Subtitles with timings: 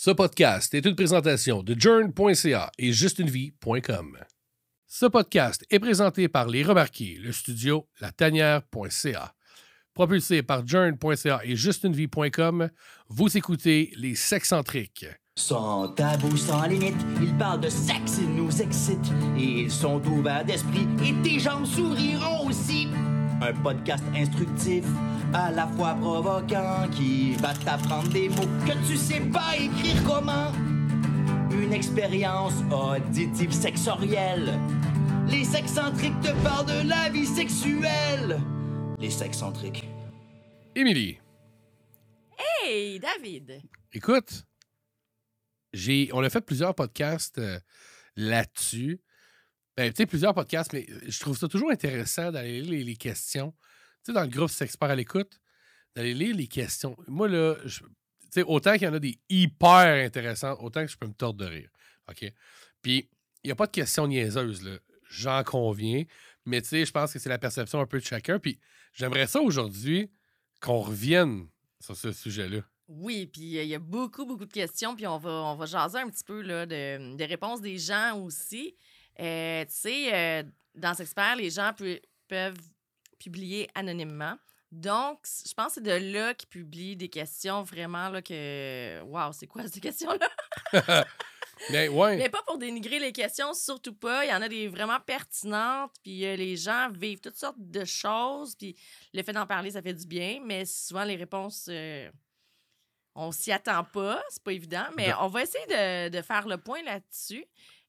[0.00, 4.16] Ce podcast est une présentation de journ.ca et justunevie.com.
[4.86, 9.34] Ce podcast est présenté par Les Remarqués, le studio latanière.ca.
[9.94, 12.70] Propulsé par journ.ca et justunevie.com,
[13.08, 15.06] vous écoutez Les Sexcentriques.
[15.36, 19.12] Sans tabou, sans limite, ils parlent de sexe, ils nous excitent.
[19.36, 22.86] Et ils sont ouverts d'esprit, et tes gens souriront aussi.
[23.40, 24.84] Un podcast instructif,
[25.32, 30.52] à la fois provoquant, qui va t'apprendre des mots que tu sais pas écrire comment.
[31.52, 34.58] Une expérience auditive sexorielle.
[35.28, 38.40] Les sexcentriques te parlent de la vie sexuelle.
[38.98, 39.88] Les sexcentriques.
[40.74, 41.18] Émilie,
[42.64, 43.62] Hey, David!
[43.92, 44.44] écoute,
[45.72, 47.58] j'ai, on a fait plusieurs podcasts euh,
[48.16, 49.00] là-dessus.
[49.78, 53.52] Ben, plusieurs podcasts, mais je trouve ça toujours intéressant d'aller lire les, questions.
[54.02, 55.40] Tu sais, dans le groupe Sexpert à l'écoute,
[55.94, 56.96] d'aller lire les questions.
[57.06, 57.54] Moi, là,
[58.46, 61.46] autant qu'il y en a des hyper intéressantes, autant que je peux me tordre de
[61.46, 61.70] rire.
[62.10, 62.32] OK?
[62.82, 63.08] Puis,
[63.44, 64.78] il n'y a pas de questions niaiseuses, là.
[65.10, 66.02] J'en conviens.
[66.44, 68.40] Mais, tu sais, je pense que c'est la perception un peu de chacun.
[68.40, 68.58] Puis,
[68.94, 70.10] j'aimerais ça aujourd'hui
[70.60, 71.46] qu'on revienne
[71.78, 72.62] sur ce sujet-là.
[72.88, 75.66] Oui, puis euh, il y a beaucoup, beaucoup de questions, puis on va, on va
[75.66, 78.74] jaser un petit peu là, de, réponses des gens aussi.
[79.20, 80.42] Euh, tu sais, euh,
[80.74, 82.60] dans Sexpert, les gens peu- peuvent
[83.18, 84.36] publier anonymement.
[84.70, 89.00] Donc, je pense que c'est de là qu'ils publient des questions vraiment là, que.
[89.02, 91.04] Waouh, c'est quoi ces questions-là?
[91.70, 92.16] Mais, ouais.
[92.16, 94.24] Mais pas pour dénigrer les questions, surtout pas.
[94.24, 97.84] Il y en a des vraiment pertinentes, puis euh, les gens vivent toutes sortes de
[97.84, 98.76] choses, puis
[99.12, 102.10] le fait d'en parler, ça fait du bien, mais souvent les réponses, euh,
[103.14, 106.58] on s'y attend pas, c'est pas évident, mais on va essayer de, de faire le
[106.58, 107.44] point là-dessus.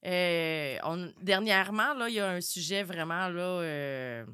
[0.06, 4.26] Euh, on- dernièrement, là, il y a un sujet vraiment là, euh,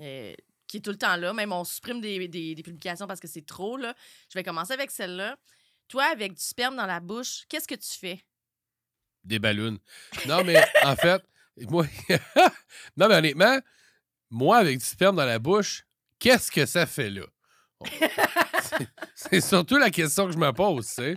[0.00, 0.34] euh,
[0.66, 1.32] qui est tout le temps là.
[1.32, 3.76] Même on supprime des, des- des publications parce que c'est trop.
[3.76, 3.94] Là.
[4.30, 5.36] Je vais commencer avec celle-là.
[5.88, 8.22] Toi, avec du sperme dans la bouche, qu'est-ce que tu fais?
[9.24, 9.78] Des ballons.
[10.26, 11.22] Non, mais en fait,
[11.56, 11.86] moi.
[12.96, 13.58] non, mais honnêtement,
[14.30, 15.84] moi, avec du sperme dans la bouche,
[16.18, 17.24] qu'est-ce que ça fait là?
[19.14, 21.14] C'est- surtout la question que je me pose, tu sais.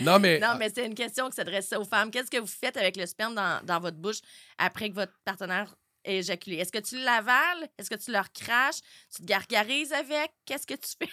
[0.00, 0.38] Non, mais.
[0.38, 2.10] Non, mais c'est une question qui s'adresse aux femmes.
[2.10, 4.18] Qu'est-ce que vous faites avec le sperme dans, dans votre bouche
[4.58, 5.74] après que votre partenaire
[6.04, 6.56] ait éjaculé?
[6.56, 7.68] Est-ce que tu l'avales?
[7.78, 8.80] Est-ce que tu leur craches?
[9.14, 10.30] Tu te gargarises avec?
[10.46, 11.10] Qu'est-ce que tu fais?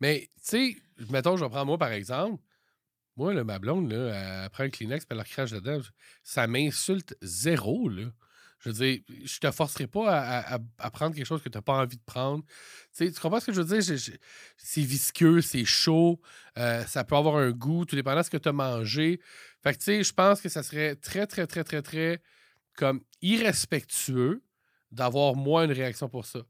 [0.00, 0.76] Mais, tu sais,
[1.10, 2.42] mettons, je vais prendre moi par exemple.
[3.16, 5.80] Moi, là, ma blonde, là, elle prend un Kleenex puis elle leur crache dedans.
[6.22, 8.04] Ça m'insulte zéro, là.
[8.60, 11.74] Je veux dire, je te forcerai pas à, prendre quelque chose que tu n'as pas
[11.74, 12.44] envie de prendre.
[12.96, 13.98] Tu comprends ce que je veux dire?
[14.56, 16.20] C'est visqueux, c'est chaud,
[16.56, 19.20] euh, ça peut avoir un goût, tout dépendant de ce que tu as mangé.
[19.62, 22.22] Fait que, tu sais, je pense que ça serait très, très, très, très, très,
[22.76, 24.42] comme irrespectueux
[24.90, 26.40] d'avoir, moi, une réaction pour ça.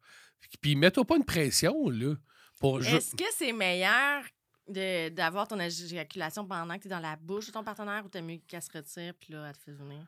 [0.63, 2.15] Puis, mets-toi pas une pression, là.
[2.63, 4.25] Est-ce que c'est meilleur
[4.67, 8.21] d'avoir ton éjaculation pendant que tu es dans la bouche de ton partenaire ou t'as
[8.21, 10.05] mieux qu'elle se retire puis là, elle te fait venir?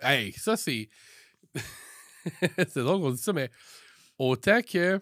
[0.00, 0.88] Hey, ça, c'est.
[2.58, 3.50] c'est drôle qu'on dit ça, mais
[4.18, 5.00] autant que.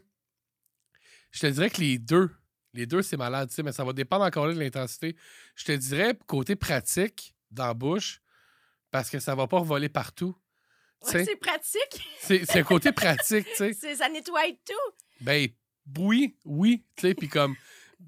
[1.31, 2.31] Je te dirais que les deux,
[2.75, 5.16] les deux, c'est malade, tu sais, mais ça va dépendre encore là de l'intensité.
[5.56, 8.21] Je te dirais, côté pratique, dans la bouche,
[8.91, 10.37] parce que ça va pas voler partout.
[11.03, 12.03] Ouais, c'est pratique.
[12.21, 13.94] c'est c'est un côté pratique, tu sais.
[13.97, 14.94] Ça nettoie tout.
[15.21, 15.49] Ben,
[15.99, 17.56] oui, oui, tu sais, puis comme.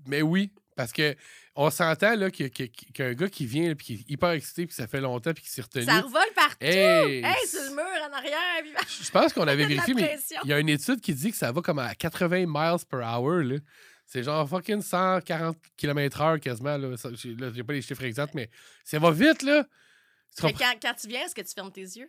[0.07, 1.17] Mais oui, parce que
[1.59, 5.01] on s'entend, là, qu'un gars qui vient, puis qui est hyper excité, puis ça fait
[5.01, 5.85] longtemps, puis qui s'est retenu.
[5.85, 6.57] Ça revole partout.
[6.61, 7.25] Hey!
[7.25, 8.63] Hey, sur le mur en arrière.
[8.63, 11.37] puis- Je pense qu'on avait vérifié, mais il y a une étude qui dit que
[11.37, 13.43] ça va comme à 80 miles per hour.
[13.43, 13.57] là.
[14.07, 16.77] C'est genre fucking 140 km/h quasiment.
[16.77, 16.95] Là.
[17.15, 18.49] J'ai, pas les chiffres exacts, mais
[18.85, 19.65] ça va vite, là.
[20.41, 20.59] Comprends?
[20.59, 22.09] quand, quand tu viens, est-ce que tu fermes tes yeux?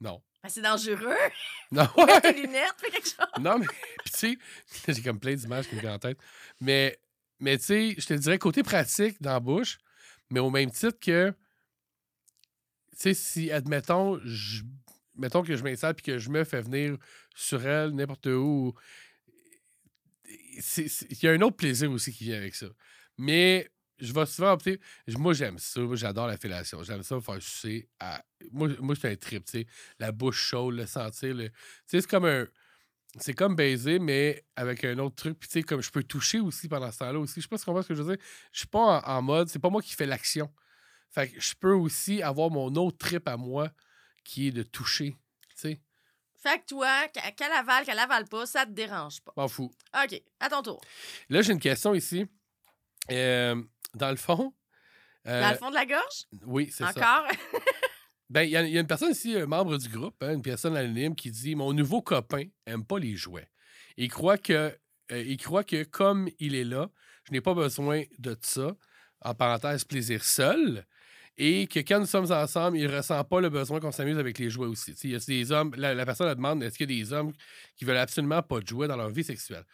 [0.00, 0.20] Non.
[0.42, 1.14] Ben, c'est dangereux.
[1.70, 1.86] Non,
[2.20, 3.26] tes lunettes, fais quelque chose.
[3.40, 3.66] non, mais
[4.04, 4.36] tu
[4.66, 6.18] sais, j'ai comme plein d'images qui me viennent en tête.
[6.60, 6.98] Mais,
[7.42, 9.78] mais tu sais, je te dirais côté pratique dans la bouche,
[10.30, 11.30] mais au même titre que,
[12.92, 14.62] tu sais, si, admettons, je,
[15.16, 16.96] mettons que je m'installe puis que je me fais venir
[17.34, 18.74] sur elle, n'importe où,
[20.24, 22.66] il y a un autre plaisir aussi qui vient avec ça.
[23.18, 24.78] Mais je vais souvent opter.
[25.08, 25.80] Moi, j'aime ça.
[25.94, 26.84] J'adore la fellation.
[26.84, 27.88] J'aime ça faire sucer.
[27.98, 28.24] À...
[28.52, 29.66] Moi, moi c'est un trip, tu sais.
[29.98, 31.36] La bouche chaude, le sentir.
[31.36, 31.50] Tu
[31.86, 32.46] sais, c'est comme un.
[33.18, 35.38] C'est comme baiser, mais avec un autre truc.
[35.38, 37.34] Puis, tu sais, comme je peux toucher aussi pendant ce temps-là aussi.
[37.36, 38.24] Je sais pas si tu comprends ce que je veux dire.
[38.52, 39.48] Je suis pas en, en mode.
[39.48, 40.50] C'est pas moi qui fais l'action.
[41.10, 43.68] Fait que je peux aussi avoir mon autre trip à moi
[44.24, 45.14] qui est de toucher.
[45.50, 45.80] Tu sais,
[46.42, 49.32] Fait que toi, qu- qu'elle avale, qu'elle avale pas, ça te dérange pas.
[49.36, 49.70] m'en fous.
[50.02, 50.80] OK, à ton tour.
[51.28, 52.26] Là, j'ai une question ici.
[53.10, 53.62] Euh,
[53.94, 54.54] dans le fond.
[55.26, 56.24] euh, Dans le fond de la gorge?
[56.46, 56.90] Oui, c'est ça.
[56.90, 57.26] Encore?
[58.32, 61.14] Ben, il y, a- une personne ici, un membre du groupe, hein, une personne anonyme,
[61.14, 63.50] qui dit Mon nouveau copain aime pas les jouets.
[63.98, 64.74] Il croit que,
[65.12, 66.88] euh, il croit que comme il est là,
[67.24, 68.74] je n'ai pas besoin de ça,
[69.20, 70.86] en parenthèse, plaisir seul,
[71.36, 74.38] et que quand nous sommes ensemble, il ne ressent pas le besoin qu'on s'amuse avec
[74.38, 74.92] les jouets aussi.
[75.04, 77.34] Il y a des hommes, la, personne demande est-ce qu'il y a des hommes
[77.76, 79.66] qui veulent absolument pas de jouets dans leur vie sexuelle?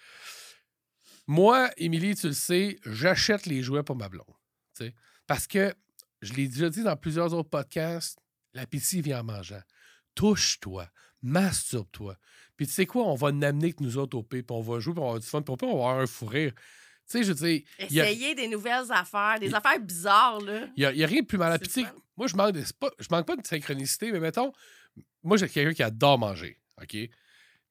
[1.28, 4.26] Moi, Émilie, tu le sais, j'achète les jouets pour ma blonde.
[5.28, 5.72] Parce que,
[6.22, 8.18] je l'ai déjà dit dans plusieurs autres podcasts,
[8.58, 9.62] l'appétit vient en mangeant.
[10.14, 10.88] Touche-toi,
[11.22, 12.16] masturbe-toi.
[12.56, 14.80] Puis tu sais quoi, on va n'amener que nous autres au P, puis on va
[14.80, 16.52] jouer, puis on va avoir du fun, puis on va avoir un fou rire.
[17.10, 20.66] Tu sais, je a- Essayer des nouvelles affaires, des affaires bizarres, là.
[20.76, 21.58] il n'y a, rien de plus mal.
[22.16, 24.52] Moi, je manque, de, pas, je manque pas de synchronicité, mais mettons,
[25.22, 26.60] moi, j'ai quelqu'un qui adore manger.
[26.82, 26.96] OK?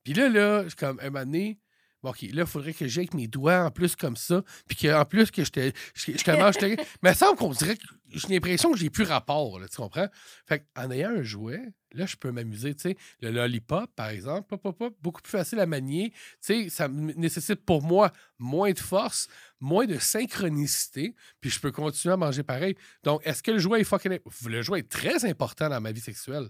[0.04, 1.60] Puis là, là, je suis comme, un moment donné,
[2.04, 5.04] OK, là, il faudrait que j'aie avec mes doigts en plus comme ça, puis qu'en
[5.06, 6.56] plus que je te, je, te mange.
[7.02, 10.08] mais il semble qu'on dirait que j'ai l'impression que j'ai plus rapport, là, tu comprends?
[10.46, 11.62] Fait en ayant un jouet,
[11.92, 12.98] là, je peux m'amuser, tu sais.
[13.22, 14.56] Le lollipop, par exemple,
[15.02, 16.12] beaucoup plus facile à manier.
[16.12, 19.28] Tu sais, ça me nécessite pour moi moins de force,
[19.60, 22.76] moins de synchronicité, puis je peux continuer à manger pareil.
[23.04, 24.20] Donc, est-ce que le jouet est fucking.
[24.46, 26.50] Le jouet est très important dans ma vie sexuelle?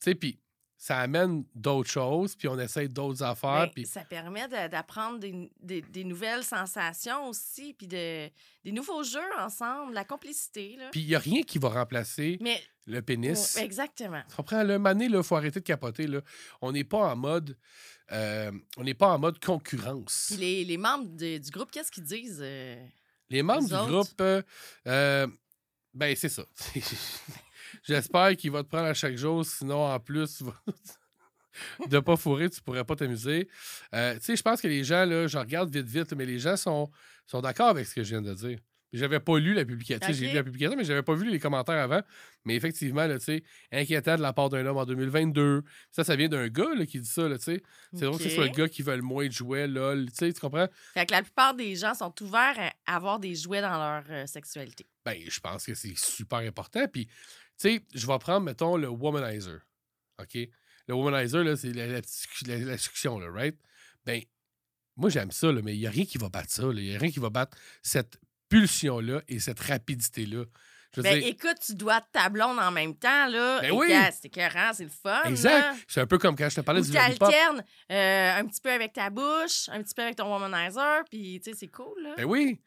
[0.00, 0.38] Tu sais, puis
[0.80, 3.84] ça amène d'autres choses, puis on essaye d'autres affaires, Ben, puis.
[3.84, 8.28] Ça permet d'apprendre des, des- des nouvelles sensations aussi, puis de,
[8.64, 10.76] des nouveaux jeux ensemble, la complicité.
[10.78, 10.88] Là.
[10.92, 13.56] Puis il n'y a rien qui va remplacer Mais le pénis.
[13.56, 14.22] exactement.
[14.30, 14.62] Tu comprends?
[14.62, 16.06] Le mané, il faut arrêter de capoter.
[16.06, 16.20] Là.
[16.62, 17.56] On n'est pas en mode.
[18.12, 20.26] euh, on n'est pas en mode concurrence.
[20.28, 22.38] Puis les, les membres de- du groupe, qu'est-ce qu'ils disent?
[22.40, 22.76] euh?
[23.30, 23.88] Les membres du autres?
[24.16, 24.44] groupe,
[24.86, 25.26] euh,
[25.92, 26.44] ben c'est ça.
[27.82, 30.42] J'espère qu'il va te prendre à chaque jour, sinon en plus
[31.88, 33.48] de pas fourrer, tu pourrais pas t'amuser.
[33.94, 36.38] Euh, tu sais, je pense que les gens, là, je regarde vite, vite, mais les
[36.38, 36.90] gens sont,
[37.26, 38.58] sont d'accord avec ce que je viens de dire.
[38.92, 40.12] J'avais pas lu la publication.
[40.12, 42.00] J'ai lu la publication, mais j'avais pas vu les commentaires avant.
[42.44, 43.16] Mais effectivement, là,
[43.70, 45.62] inquiétant de la part d'un homme en 2022.
[45.90, 47.62] Ça, ça vient d'un gars là, qui dit ça, là, tu sais.
[47.92, 50.06] C'est drôle que ce soit le gars qui veut le moins de jouets, lol.
[50.10, 50.68] Tu sais, tu comprends?
[50.94, 54.26] Fait que la plupart des gens sont ouverts à avoir des jouets dans leur euh,
[54.26, 54.86] sexualité.
[55.04, 56.86] Ben, je pense que c'est super important.
[56.90, 57.08] Puis,
[57.58, 59.60] sais, je vais prendre, mettons, le womanizer.
[60.20, 60.34] OK?
[60.86, 62.00] Le womanizer, là, c'est la, la,
[62.46, 63.56] la- la là, right?
[64.04, 64.22] Ben,
[64.96, 66.62] moi, j'aime ça, là, mais il n'y a rien qui va battre ça.
[66.62, 66.72] là.
[66.80, 68.18] Il n'y a rien qui va battre cette
[68.48, 70.44] pulsion-là et cette rapidité-là.
[70.96, 73.60] Ben, dire, écoute, tu dois ta blonde en même temps, là.
[73.60, 73.92] Ben oui.
[74.10, 75.22] C'est écœurant, c'est le fun.
[75.26, 75.76] exact.
[75.86, 77.28] C'est un peu comme quand je te parlais Ou du tu lollipop.
[77.28, 77.62] alternes
[77.92, 81.50] euh, un petit peu avec ta bouche, un petit peu avec ton womanizer, puis tu
[81.50, 82.14] sais, c'est cool, là.
[82.16, 82.58] Ben oui.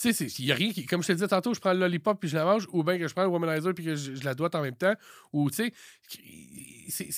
[0.00, 0.86] Tu sais, il n'y a rien qui.
[0.86, 2.98] Comme je te disais tantôt, je prends le lollipop puis je la mange, ou bien
[2.98, 4.94] que je prends le womanizer puis que je, je la doite en même temps.
[5.32, 5.72] Ou, tu
[6.88, 7.10] sais,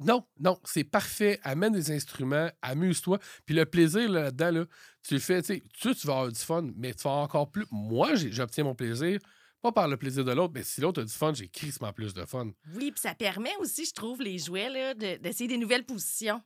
[0.00, 1.40] non, non, c'est parfait.
[1.42, 3.18] Amène des instruments, amuse-toi.
[3.46, 4.64] Puis le plaisir là, là-dedans, là,
[5.02, 5.62] tu le fais, tu sais,
[5.94, 7.66] tu, vas avoir du fun, mais tu vas encore plus.
[7.70, 9.18] Moi, j'obtiens mon plaisir,
[9.60, 12.14] pas par le plaisir de l'autre, mais si l'autre a du fun, j'ai crissement plus
[12.14, 12.50] de fun.
[12.74, 16.40] Oui, puis ça permet aussi, je trouve, les jouets, de- d'essayer des nouvelles positions.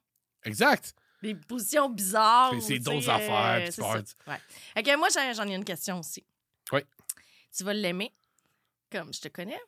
[0.44, 0.94] Exact.
[1.22, 2.52] Des positions bizarres.
[2.60, 4.02] C'est d'autres affaires, puis ça.
[4.26, 4.96] Ouais.
[4.96, 6.24] Moi, j'en ai une question aussi.
[6.72, 6.80] Oui.
[7.56, 8.12] Tu vas l'aimer,
[8.90, 9.60] comme je te connais.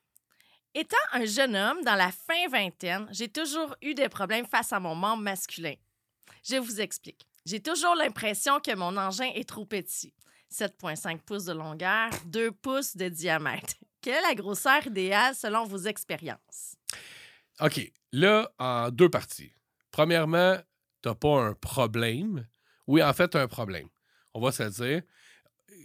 [0.75, 4.81] Étant un jeune homme dans la fin vingtaine, j'ai toujours eu des problèmes face à
[4.81, 5.75] mon membre masculin.
[6.43, 7.25] Je vous explique.
[7.47, 10.13] J'ai toujours l'impression que mon engin est trop petit.
[10.53, 13.75] 7,5 pouces de longueur, 2 pouces de diamètre.
[14.01, 16.77] Quelle est la grosseur idéale selon vos expériences?
[17.61, 17.93] OK.
[18.13, 19.53] Là, en deux parties.
[19.91, 20.59] Premièrement,
[21.05, 22.47] t'as pas un problème.
[22.87, 23.89] Oui, en fait, t'as un problème.
[24.33, 25.03] On va se le dire.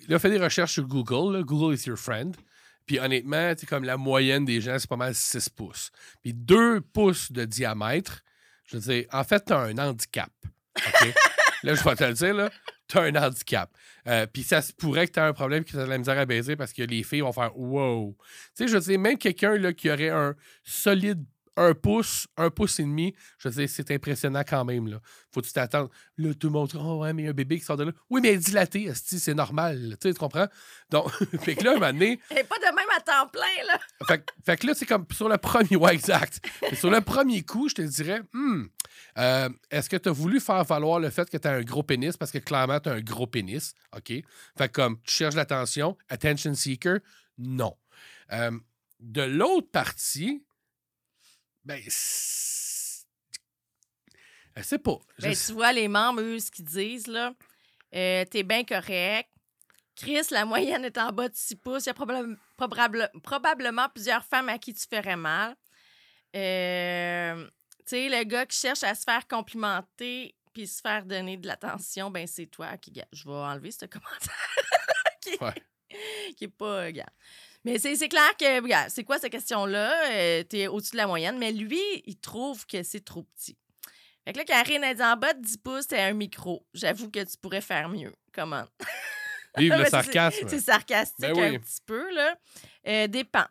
[0.07, 1.35] Là, fais des recherches sur Google.
[1.35, 1.43] là.
[1.43, 2.37] Google is your friend.
[2.85, 5.91] Puis honnêtement, c'est comme la moyenne des gens, c'est pas mal 6 pouces.
[6.23, 8.21] Puis 2 pouces de diamètre,
[8.63, 10.31] je veux dire, en fait, t'as un handicap.
[11.63, 12.49] Là, je vais te le dire, là.
[12.87, 13.69] T'as un handicap.
[14.07, 16.25] Euh, puis ça se pourrait que t'aies un problème que t'as de la misère à
[16.25, 18.15] baiser parce que les filles vont faire wow.
[18.55, 21.25] Tu sais, je veux dire, même quelqu'un qui aurait un solide
[21.59, 24.87] un pouce, un pouce et demi, je veux dire, c'est impressionnant quand même.
[24.87, 24.99] Là.
[25.31, 25.89] Faut que tu t'attendre.
[26.17, 27.77] Là, tout le monde dit Oh, ouais, mais il y a un bébé qui sort
[27.77, 27.91] de là.
[28.09, 29.97] Oui, mais dilaté, c'est normal.
[30.01, 30.47] Tu comprends?
[30.89, 31.11] Donc,
[31.41, 33.79] fait que là, un moment donné, Et pas de même à temps plein, là.
[34.07, 35.75] fait, que- fait que là, c'est comme sur le premier.
[35.75, 36.39] Ouais, exact.
[36.73, 38.63] Sur le premier coup, je te dirais Hmm,
[39.17, 41.83] euh, est-ce que tu as voulu faire valoir le fait que tu as un gros
[41.83, 42.15] pénis?
[42.17, 43.73] Parce que clairement, tu as un gros pénis?
[43.95, 44.07] OK?
[44.07, 44.23] Fait
[44.67, 46.99] que comme tu cherches l'attention, attention seeker,
[47.37, 47.75] non.
[48.31, 48.51] Euh,
[48.99, 50.43] de l'autre partie,
[51.65, 53.05] ben, c'est-
[54.55, 54.99] je sais pas.
[55.17, 57.33] Je Ben, tu vois, les membres, eux, ce qu'ils disent, là,
[57.95, 59.29] euh, t'es bien correct.
[59.95, 61.85] Chris, la moyenne est en bas de 6 pouces.
[61.85, 65.55] Il y a probable- probable- probablement plusieurs femmes à qui tu ferais mal.
[66.35, 67.45] Euh,
[67.79, 71.47] tu sais, le gars qui cherche à se faire complimenter puis se faire donner de
[71.47, 72.93] l'attention, ben c'est toi qui...
[73.11, 74.55] Je vais enlever ce commentaire
[75.21, 75.53] qui, Ouais.
[76.37, 76.85] qui est pas...
[76.85, 77.09] euh, gars.
[77.65, 80.11] Mais c'est clair que, regarde, c'est quoi cette question-là?
[80.11, 83.57] Euh, T'es au-dessus de la moyenne, mais lui, il trouve que c'est trop petit.
[84.25, 86.65] Fait que là, Karine, elle dit en bas de 10 pouces, c'est un micro.
[86.73, 88.13] J'avoue que tu pourrais faire mieux.
[88.33, 88.65] Comment?
[89.57, 90.47] Vive le sarcasme.
[90.47, 91.55] C'est sarcastique Ben oui.
[91.55, 92.35] un petit peu, là.
[92.87, 93.45] Euh, dépend.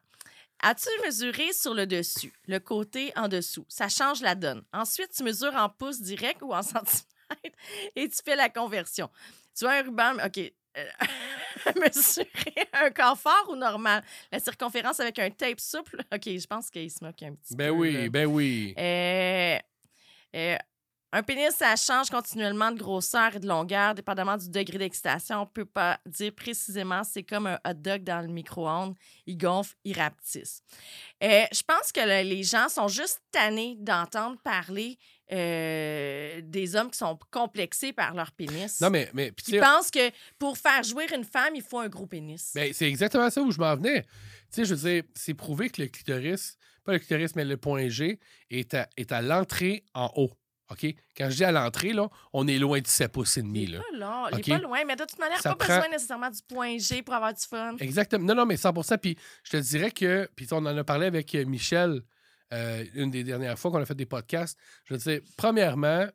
[0.60, 3.64] As-tu mesuré sur le dessus, le côté en dessous?
[3.68, 4.64] Ça change la donne.
[4.72, 7.04] Ensuite, tu mesures en pouces direct ou en centimètres
[7.94, 9.08] et tu fais la conversion.
[9.56, 10.40] Tu as un ruban, OK.
[10.76, 10.86] Euh,
[11.80, 14.02] mesurer un corps fort ou normal?
[14.32, 15.96] La circonférence avec un tape souple?
[16.14, 17.76] OK, je pense qu'il se moque un petit Ben peu.
[17.78, 18.08] oui, là.
[18.08, 18.74] ben oui.
[18.78, 19.58] Euh,
[20.36, 20.56] euh,
[21.10, 25.40] un pénis, ça change continuellement de grosseur et de longueur, dépendamment du degré d'excitation.
[25.40, 27.02] On peut pas dire précisément.
[27.02, 28.94] C'est comme un hot dog dans le micro-ondes.
[29.24, 30.62] Il gonfle, il rapetisse.
[31.24, 34.98] Euh, je pense que le- les gens sont juste tannés d'entendre parler
[35.32, 38.80] euh, des hommes qui sont complexés par leur pénis.
[38.80, 42.06] Non, mais, mais Qui pensent que pour faire jouir une femme, il faut un gros
[42.06, 42.52] pénis.
[42.54, 44.02] ben, c'est exactement ça où je m'en venais.
[44.02, 44.08] Tu
[44.50, 47.88] sais, je veux dire, c'est prouvé que le clitoris, pas le clitoris, mais le point
[47.88, 48.18] G,
[48.50, 50.30] est à, est à l'entrée en haut.
[50.70, 50.84] OK?
[51.16, 53.62] Quand je dis à l'entrée, là, on est loin de 7 pouces et demi.
[53.62, 54.28] il est Là.
[54.30, 56.40] pas il est pas loin, mais de toute manière, Ça pas prend- besoin nécessairement du
[56.46, 57.74] point G pour avoir du fun.
[57.80, 58.24] Exactement.
[58.26, 61.34] Non, non, mais 100% Puis je te dirais que, puis on en a parlé avec
[61.34, 62.02] euh, Michel
[62.52, 64.58] euh, une des dernières fois qu'on a fait des podcasts.
[64.84, 66.06] Je veux dire, premièrement,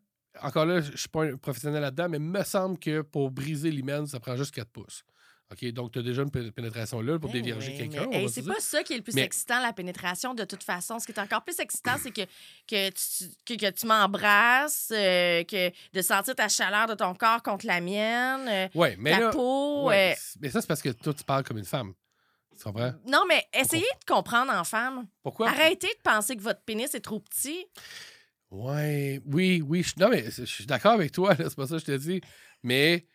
[0.42, 3.70] encore là, je suis pas un professionnel là-dedans, mais il me semble que pour briser
[3.72, 5.04] l'hymen, ça prend juste 4 pouces.
[5.52, 5.66] OK?
[5.74, 8.10] Donc, tu as déjà une pé- pénétration là pour Ben dévierger oui, quelqu'un.
[8.28, 10.98] se c'est pas ça qui est le plus Mais- excitant, la pénétration, de toute façon.
[10.98, 12.22] Ce qui est encore plus excitant, c'est que,
[12.68, 17.44] que tu, que, que tu m'embrasses, euh, que de sentir ta chaleur de ton corps
[17.44, 19.30] contre la mienne, euh, Ouais, mais ta là.
[19.30, 19.88] peau.
[19.90, 21.94] ouais, euh, mais ça, c'est parce que toi, tu parles comme une femme.
[22.58, 22.94] Tu comprends?
[23.08, 25.08] Non, mais essayez de comprendre en femme.
[25.24, 25.50] Pourquoi?
[25.50, 27.66] Arrêtez de penser que votre pénis est trop petit.
[28.52, 29.84] Ouais, oui, oui.
[29.84, 32.22] je- non, mais je suis d'accord avec toi, c'est pas ça que je te dis.
[32.62, 33.08] Mais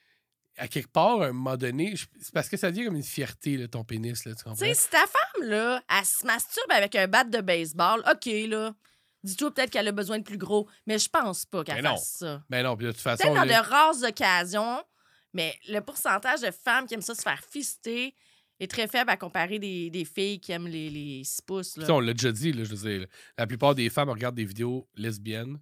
[0.56, 3.56] à quelque part, à un moment donné, c'est parce que ça devient comme une fierté,
[3.56, 4.58] là, ton pénis, là, tu comprends?
[4.58, 8.26] Tu sais, si ta femme, là, elle se masturbe avec un bat de baseball, OK,
[8.48, 8.74] là.
[9.24, 12.42] Dis-toi peut-être qu'elle a besoin de plus gros, mais je pense pas qu'elle fasse ça.
[12.50, 13.22] Mais non, puis de toute façon.
[13.24, 14.82] Peut-être dans de rares occasions,
[15.32, 18.14] mais le pourcentage de femmes qui aiment ça se faire fister
[18.60, 21.76] est très faible à comparer des, des filles qui aiment les, les 6 pouces.
[21.76, 21.86] Là.
[21.90, 24.88] on l'a déjà dit, là, je veux dire, la plupart des femmes regardent des vidéos
[24.96, 25.58] lesbiennes.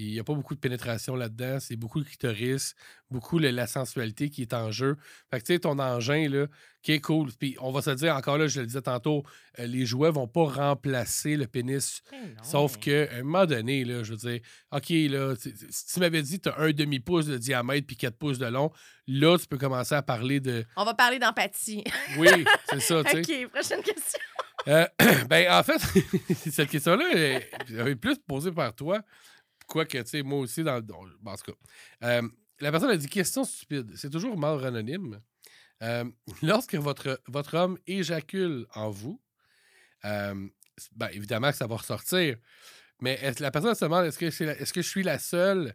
[0.00, 1.60] Puis il n'y a pas beaucoup de pénétration là-dedans.
[1.60, 2.74] C'est beaucoup le clitoris,
[3.10, 4.96] beaucoup le- la sensualité qui est en jeu.
[5.30, 6.46] Fait que tu sais, ton engin, là,
[6.80, 7.28] qui est cool.
[7.38, 9.24] Puis on va se dire, encore là, je le disais tantôt,
[9.58, 13.44] euh, les jouets vont pas remplacer le pénis Eh non, Sauf mais- qu'à un moment
[13.44, 14.40] donné, là, je veux dire,
[14.70, 15.34] OK, là,
[15.68, 18.46] si tu m'avais dit que tu as un demi-pouce de diamètre puis 4 pouces de
[18.46, 18.72] long,
[19.06, 20.64] là, tu peux commencer à parler de.
[20.78, 21.84] On va parler d'empathie.
[22.16, 22.28] Oui,
[22.70, 23.44] c'est ça, tu sais.
[23.44, 24.18] OK, prochaine question.
[24.66, 24.86] Euh,
[25.28, 25.78] ben, en fait,
[26.50, 29.02] cette question-là est est plus posée par toi.
[29.70, 31.58] Quoique, tu sais, moi aussi, dans, dans- en tout cas.
[32.06, 32.28] Euh,
[32.60, 33.92] la personne a dit question stupide.
[33.96, 35.20] C'est toujours mort anonyme.
[35.82, 36.04] Euh,
[36.42, 39.20] lorsque votre, votre homme éjacule en vous,
[40.04, 40.48] euh,
[40.96, 42.36] ben, évidemment que ça va ressortir.
[43.00, 45.74] Mais la personne se demande est-ce que, c'est la- est-ce que je suis la seule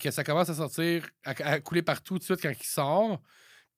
[0.00, 3.20] que, ça commence à sortir, à, à couler partout tout de suite quand il sort?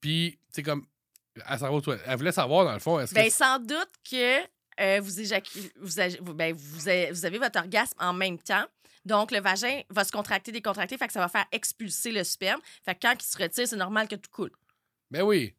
[0.00, 0.86] Puis, c'est comme.
[1.34, 1.58] Elle.
[2.06, 3.18] Elle voulait savoir, dans le fond, est-ce que.
[3.20, 4.40] Ben, sans doute que
[4.80, 5.72] euh, vous, éjaculez-
[6.20, 8.64] vous, ben, vous, vous avez votre orgasme en même temps.
[9.08, 12.60] Donc, le vagin va se contracter, décontracter, fait que ça va faire expulser le sperme.
[12.84, 14.52] Fait que quand il se retire, c'est normal que tout coule.
[15.10, 15.54] Ben oui.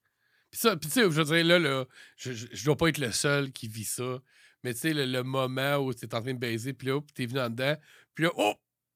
[0.51, 3.11] Puis ça, puis tu sais, je veux dire, là, je, je, dois pas être le
[3.11, 4.19] seul qui vit ça.
[4.63, 7.11] Mais tu sais, le, le moment où t'es en train de baiser, puis là, puis
[7.11, 7.75] t'es venu en dedans,
[8.13, 8.53] puis là, oh,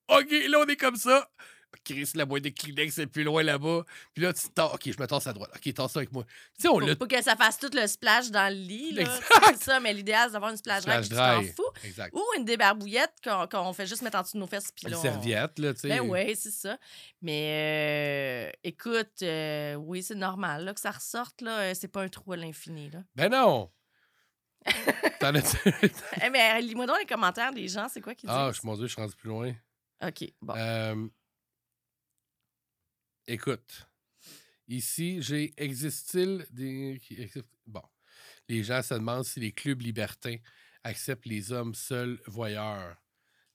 [0.10, 1.27] OK, là, on est comme ça.
[1.84, 3.84] Chris, la boîte de Kleenex est plus loin là-bas.
[4.13, 5.51] Puis là, tu t'en- OK, je me tasse à droite.
[5.56, 6.24] OK, tasse ça avec moi.
[6.56, 8.92] Tu sais, on Faut pas que ça fasse tout le splash dans le lit.
[8.94, 9.01] là.
[9.01, 9.24] Exact.
[9.58, 11.72] C'est ça, mais l'idéal, c'est d'avoir une splash, Splash drive, tu t'en fous.
[11.84, 12.15] Exact.
[12.15, 14.72] Ou une débarbouillette qu'on qu'on fait juste mettre en dessous de nos fesses.
[14.75, 15.89] Puis Une là, on- serviette, là, tu sais.
[15.89, 16.77] Ben oui, c'est ça.
[17.22, 21.42] Mais euh, écoute, euh, oui, c'est normal là, que ça ressorte.
[21.42, 21.60] là.
[21.60, 22.89] Euh, C'est pas un trou à l'infini.
[22.89, 23.00] là.
[23.15, 23.70] Ben non.
[25.20, 25.56] T'en as
[26.22, 28.62] Eh, mais lis-moi donc les commentaires des gens, c'est quoi qu'ils Ah, disent?
[28.62, 29.53] je- mon Dieu, je suis rendu plus loin.
[30.06, 30.53] OK, bon.
[30.58, 31.08] Euh,
[33.27, 33.88] écoute,
[34.68, 37.01] ici, j'ai existe-t-il des.
[37.68, 37.82] Bon.
[38.50, 40.36] Les gens se demandent si les clubs libertins
[40.84, 42.98] acceptent les hommes seuls voyeurs.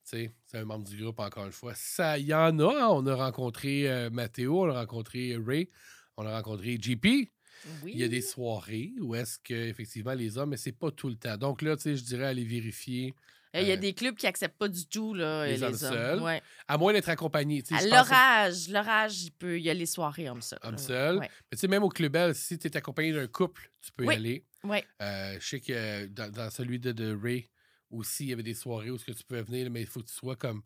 [0.04, 1.74] Tu sais, c'est un membre du groupe, encore une fois.
[1.74, 2.84] Ça, il y en a.
[2.84, 2.88] hein.
[2.90, 5.68] On a rencontré euh, Mathéo, on a rencontré Ray,
[6.16, 7.04] on a rencontré JP.
[7.04, 7.92] oui.
[7.92, 11.08] Il y a des soirées où est-ce que effectivement les hommes, mais c'est pas tout
[11.08, 11.36] le temps.
[11.36, 13.14] Donc là, tu sais, je dirais aller vérifier.
[13.54, 15.62] Eh, Il y a euh, des clubs qui acceptent pas du tout là, les les,
[15.62, 15.76] hommes hommes.
[15.78, 16.22] seuls.
[16.22, 16.42] Ouais.
[16.66, 17.62] À moins d'être accompagné.
[17.70, 19.58] À que- l'orage, l'orage, il peut.
[19.58, 20.58] Il y a les soirées hommes seuls.
[20.62, 20.78] Homme là.
[20.78, 21.16] seul.
[21.18, 21.28] Ouais.
[21.50, 24.04] Mais tu sais, même au Club Bell, si tu es accompagné d'un couple, tu peux
[24.04, 24.14] y Oui.
[24.14, 24.44] aller.
[24.64, 24.84] Ouais.
[25.00, 27.48] Euh, je sais que euh, dans, dans celui de, de Ray
[27.90, 30.00] aussi, il y avait des soirées où ce que tu pouvais venir, mais il faut
[30.00, 30.62] que tu sois comme.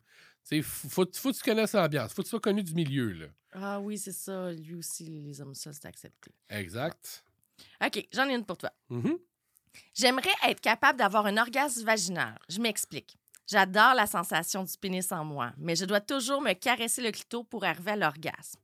[0.49, 2.11] Tu sais, faut, faut, faut que tu connaisses l'ambiance.
[2.13, 3.27] faut que tu sois connu du milieu, là.
[3.53, 4.51] Ah oui, c'est ça.
[4.51, 6.31] Lui aussi, les hommes seuls, c'est accepté.
[6.49, 7.23] Exact.
[7.85, 8.71] OK, j'en ai une pour toi.
[8.89, 9.17] Mhm.
[9.93, 12.37] J'aimerais être capable d'avoir un orgasme vaginal.
[12.49, 13.17] Je m'explique.
[13.47, 17.43] J'adore la sensation du pénis en moi, mais je dois toujours me caresser le clito
[17.43, 18.59] pour arriver à l'orgasme.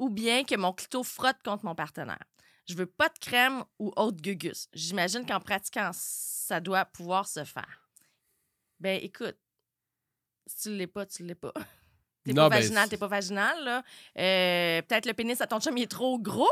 [0.00, 2.24] ou bien que mon clito frotte contre mon partenaire.
[2.66, 4.68] Je veux pas de crème ou autre gugus.
[4.72, 7.88] J'imagine qu'en pratiquant, ça doit pouvoir se faire.
[8.80, 9.36] Ben, écoute,
[10.46, 11.52] si tu l'es pas, tu l'es pas.
[12.24, 13.82] T'es pas ben, vaginal, t'es pas vaginal, là.
[14.18, 16.50] Euh, Peut-être le pénis à ton chum, il est trop gros.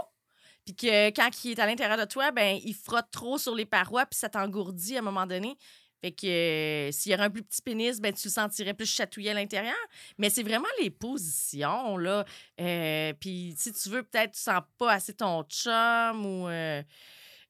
[0.64, 3.66] Puis que quand il est à l'intérieur de toi, ben il frotte trop sur les
[3.66, 5.56] parois, puis ça t'engourdit à un moment donné.
[6.02, 9.30] Fait que euh, s'il y aurait un plus petit pénis, ben tu sentirais plus chatouillé
[9.30, 9.76] à l'intérieur.
[10.18, 12.24] Mais c'est vraiment les positions, là.
[12.60, 16.48] Euh, puis si tu veux, peut-être tu sens pas assez ton chum ou...
[16.48, 16.82] euh,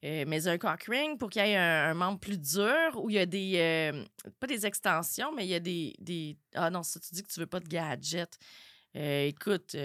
[0.05, 3.17] euh, mais un cock ring pour qu'il y ait un, membre plus dur où il
[3.17, 3.93] y a des.
[4.41, 5.95] pas des extensions, mais il y a des.
[5.99, 6.37] des...
[6.55, 8.37] Ah non, ça, tu dis que tu veux pas de gadget.
[8.95, 9.77] Écoute,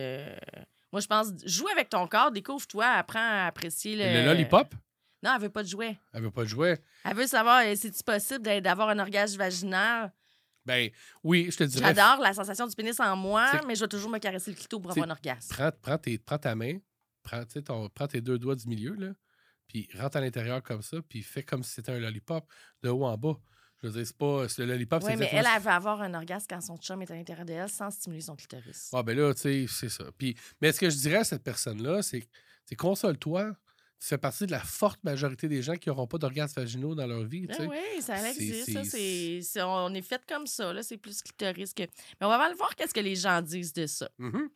[0.92, 1.28] moi, je pense.
[1.46, 4.22] Joue avec ton corps, découvre-toi, apprends à apprécier le.
[4.22, 4.74] Le lollipop,
[5.24, 5.98] Non, elle veut pas de jouet.
[6.14, 6.82] elle veut pas de jouet.
[7.04, 10.14] Elle veut savoir si c'est possible d'a- d'avoir un orgasme vaginal?
[10.66, 10.90] Ben
[11.24, 11.94] oui, je te dirais.
[11.96, 14.80] J'adore la sensation du pénis en moi, mais je vais toujours me caresser le clito
[14.82, 15.48] pour avoir un orgasme.
[15.56, 16.78] Prends, prends, tes, prends ta main,
[17.24, 19.14] prends, ton, prends tes deux doigts du milieu, là,
[19.68, 22.46] puis rentre à l'intérieur comme ça, puis fais comme si c'était un lollipop
[22.84, 23.36] de haut en bas.
[23.84, 24.50] Je veux dire, c'est pas.
[24.50, 27.02] c'est- Le lollipop, c'est Oui, mais elle, elle veut avoir un orgasme quand son chum
[27.04, 28.90] est à l'intérieur d'elle sans stimuler son clitoris.
[28.94, 30.06] Ah, ben là, tu sais, c'est ça.
[30.18, 32.28] Puis, mais ce que je dirais à cette personne-là, c'est
[32.76, 33.56] console-toi.
[34.00, 37.08] Tu fais partie de la forte majorité des gens qui n'auront pas d'orgasmes vaginaux dans
[37.08, 37.48] leur vie.
[37.50, 38.72] Ah oui, ça C'est- existe.
[38.74, 40.72] ça, c'est- on est fait comme ça.
[40.74, 41.82] là, C'est plus clitoris que.
[41.84, 44.10] Mais on va voir qu'est-ce que les gens disent de ça.
[44.20, 44.50] Mhm.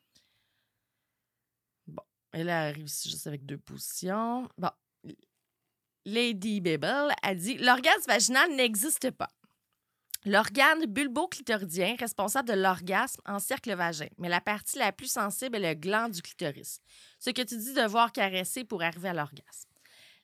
[2.33, 4.47] Elle arrive ici juste avec deux positions.
[4.57, 4.69] Bon.
[6.05, 9.29] Lady Babel a dit L'orgasme vaginal n'existe pas.
[10.25, 15.73] L'organe bulbo-clitoridien responsable de l'orgasme encercle le vagin, mais la partie la plus sensible est
[15.73, 16.79] le gland du clitoris,
[17.19, 19.69] ce que tu dis devoir caresser pour arriver à l'orgasme.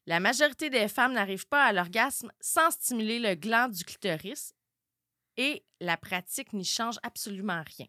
[0.06, 4.54] La majorité des femmes n'arrivent pas à l'orgasme sans stimuler le gland du clitoris
[5.36, 7.88] et la pratique n'y change absolument rien.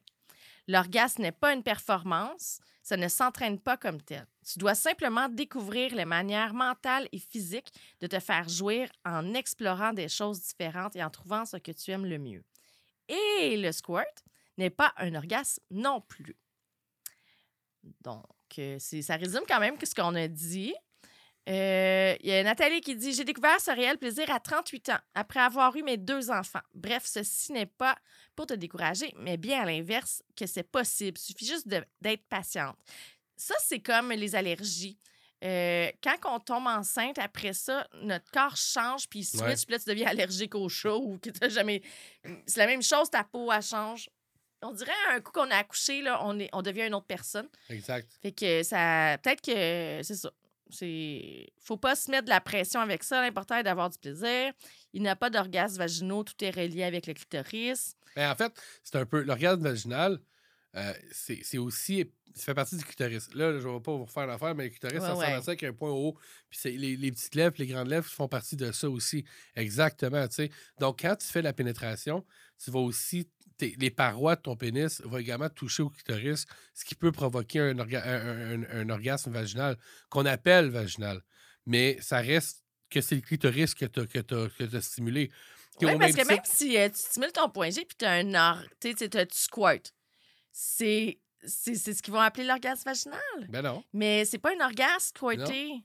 [0.68, 4.26] L'orgasme n'est pas une performance, ça ne s'entraîne pas comme tel.
[4.46, 9.94] Tu dois simplement découvrir les manières mentales et physiques de te faire jouir en explorant
[9.94, 12.44] des choses différentes et en trouvant ce que tu aimes le mieux.
[13.08, 14.24] Et le squirt
[14.58, 16.36] n'est pas un orgasme non plus.
[18.02, 18.24] Donc,
[18.58, 20.74] euh, ça résume quand même ce qu'on a dit.
[21.48, 24.98] Euh, Il y a Nathalie qui dit J'ai découvert ce réel plaisir à 38 ans,
[25.14, 26.60] après avoir eu mes deux enfants.
[26.74, 27.96] Bref, ceci n'est pas
[28.36, 31.18] pour te décourager, mais bien à l'inverse, que c'est possible.
[31.18, 32.76] Il suffit juste d'être patiente.
[33.36, 34.98] Ça, c'est comme les allergies.
[35.44, 39.54] Euh, quand on tombe enceinte, après ça, notre corps change, puis il switch, Ouais.
[39.54, 41.80] puis là, tu deviens allergique au chaud ou que tu jamais.
[42.46, 44.10] C'est la même chose, ta peau, elle change.
[44.62, 47.48] On dirait un coup qu'on a accouché, là, on, est, on devient une autre personne.
[47.70, 48.10] Exact.
[48.20, 49.16] Fait que ça.
[49.22, 50.32] Peut-être que c'est ça.
[50.70, 51.48] C'est.
[51.60, 53.20] Faut pas se mettre de la pression avec ça.
[53.22, 54.52] L'important est d'avoir du plaisir.
[54.92, 56.24] Il n'y a pas d'orgasme vaginaux.
[56.24, 57.94] Tout est relié avec le clitoris.
[58.16, 58.52] Ben, en fait,
[58.84, 59.22] c'est un peu.
[59.22, 60.18] L'orgasme vaginal,
[60.76, 62.10] euh, c'est c'est aussi.
[62.34, 63.34] Ça fait partie du clitoris.
[63.34, 65.32] Là, je ne vais pas vous refaire l'affaire, mais le clitoris, Ouais, ça ressemble ouais.
[65.32, 66.16] à ça avec un point haut.
[66.50, 69.24] Puis les, les petites lèvres, les grandes lèvres font partie de ça aussi.
[69.56, 70.50] Exactement, tu sais.
[70.78, 72.24] Donc, quand tu fais la pénétration,
[72.62, 73.28] tu vas aussi.
[73.60, 77.74] Les parois de ton pénis vont également toucher au clitoris, ce qui peut provoquer un,
[77.74, 79.76] orga- un- un- un orgasme vaginal,
[80.10, 81.22] qu'on appelle vaginal.
[81.66, 84.00] Mais ça reste que c'est le clitoris que tu
[84.76, 85.30] as, stimulé.
[85.80, 88.34] Oui, parce que même si euh, tu stimules ton point G puis tu as un
[88.34, 88.62] or...
[88.80, 88.92] tu
[89.32, 89.94] squirtes,
[90.52, 93.20] c'est ce qu'ils vont appeler l'orgasme vaginal.
[93.48, 93.84] Ben non.
[93.92, 95.84] Mais c'est pas un orgasme squirté.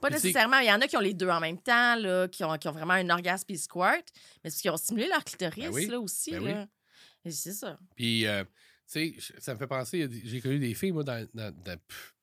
[0.00, 0.58] Pas Mais nécessairement.
[0.58, 2.68] Il y en a qui ont les deux en même temps, là, qui, ont, qui
[2.68, 4.12] ont vraiment un orgasme puis ils squirtent,
[4.44, 5.86] mais c'est qu'ils ont stimulé leur clitoris Ben oui.
[5.86, 6.30] là, aussi.
[6.32, 6.52] Ben oui.
[6.52, 6.62] là.
[6.62, 6.66] Et
[7.30, 7.78] C'est ça.
[7.94, 8.44] Puis, euh,
[8.90, 11.28] tu sais, ça me fait penser, il j'ai connu des filles, moi, dans,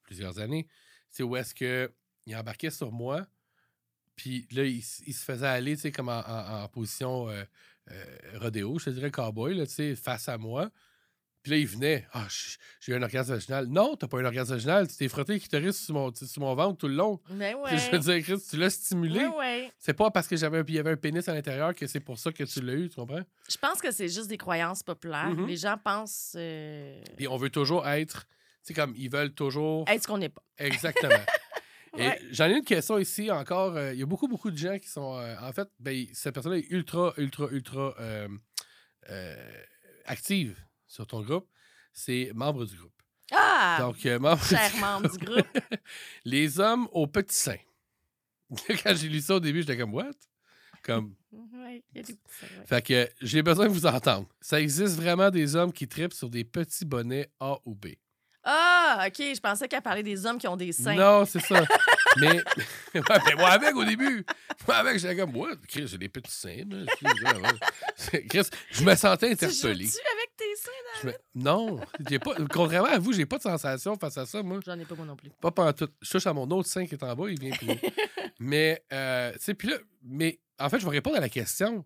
[0.03, 0.67] plusieurs années,
[1.09, 3.25] sais, où est-ce qu'ils embarquaient sur moi,
[4.15, 7.43] puis là, ils, ils se faisaient aller, tu sais, comme en position euh,
[7.91, 10.71] euh, rodéo, je te dirais cowboy, là, tu sais, face à moi.
[11.43, 12.25] Puis là, ils venaient, ah,
[12.79, 13.67] j'ai eu un orgasme vaginal.
[13.67, 16.77] Non, t'as pas un orgasme vaginal, tu t'es frotté clitoris sur mon, sur mon ventre
[16.77, 17.19] tout le long.
[17.29, 18.21] Ben Puis Je veux ouais.
[18.21, 19.25] dire, Chris, tu l'as stimulé.
[19.25, 19.71] Ouais, ouais.
[19.77, 22.17] C'est pas parce que j'avais il y avait un pénis à l'intérieur que c'est pour
[22.17, 23.23] ça que tu l'as eu, tu comprends?
[23.49, 25.29] Je pense que c'est juste des croyances populaires.
[25.32, 25.45] Mhm.
[25.47, 28.25] Les gens pensent euh, Puis on veut toujours être,
[28.62, 29.84] sais, comme ils veulent toujours.
[29.89, 30.43] être ce qu'on n'est pas.
[30.58, 31.13] Exactement.
[31.95, 32.19] Ouais.
[32.32, 33.75] J'en ai une question ici encore.
[33.75, 35.15] euh, Il y a beaucoup, beaucoup de gens qui sont.
[35.15, 38.27] euh, en fait, ben, cette personne est ultra, ultra, ultra euh,
[40.06, 40.58] active
[40.93, 41.47] sur ton groupe.
[41.91, 42.91] C'est membre du groupe.
[43.32, 43.77] Ah!
[43.79, 45.47] Donc, euh, membre du- Cher membre du groupe.
[46.25, 47.58] les hommes au petit sein.
[48.84, 50.12] Quand j'ai lu ça au début, j'étais comme, what?
[50.84, 52.65] Comme, Ouais, il y a des petits seins, ouais.
[52.67, 54.27] fait que j'ai besoin de vous entendre.
[54.41, 57.88] Ça existe vraiment des hommes qui tripent sur des petits bonnets A ou B.
[58.43, 59.15] Ah, OK.
[59.17, 60.93] Je pensais qu'elle parlait des hommes qui ont des seins.
[60.95, 61.63] Non, c'est ça.
[62.17, 62.43] mais,
[62.93, 64.25] ouais, mais moi avec au début.
[64.67, 66.63] Moi avec, j'étais comme, moi, Chris, j'ai des petits seins.
[66.69, 66.86] là.
[68.29, 69.86] Chris, je me sentais Tu interpellé.
[69.86, 70.71] joues-tu avec tes seins
[71.03, 72.33] je me- Non, j'ai pas...
[72.51, 74.59] contrairement à vous, j'ai pas de sensation face à ça, moi.
[74.65, 75.29] J'en ai pas moi non plus.
[75.41, 75.89] Pas pendant tout.
[76.01, 77.67] Je touche à mon autre sein qui est en bas, il vient plus.
[78.39, 81.85] mais, euh, tu sais, puis là, mais en fait, je vais répondre à la question.